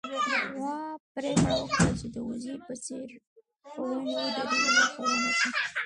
غوا 0.53 0.75
پرېکړه 1.13 1.53
وکړه 1.61 1.91
چې 1.99 2.07
د 2.13 2.15
وزې 2.27 2.55
په 2.65 2.73
څېر 2.85 3.07
په 3.73 3.79
ونې 3.87 4.13
ودرېږي، 4.25 4.81
خو 4.93 5.01
ونه 5.09 5.31
شول 5.39 5.53